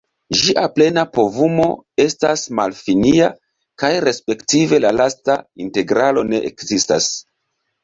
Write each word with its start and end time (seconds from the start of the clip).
Ĝia 0.37 0.61
plena 0.77 1.01
povumo 1.17 1.67
estas 2.05 2.45
malfinia, 2.61 3.29
kaj 3.83 3.93
respektive 4.11 4.81
la 4.89 4.95
lasta 5.03 5.39
integralo 5.69 6.27
ne 6.33 6.43
ekzistas. 6.53 7.15